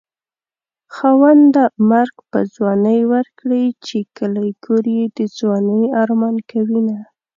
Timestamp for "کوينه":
6.51-6.99